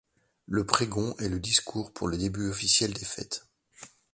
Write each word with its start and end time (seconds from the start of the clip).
Le 0.47 0.65
Pregón 0.65 1.13
est 1.19 1.29
le 1.29 1.39
discours 1.39 1.93
pour 1.93 2.07
le 2.07 2.17
début 2.17 2.49
officiel 2.49 2.91
des 2.91 3.05
fêtes. 3.05 3.45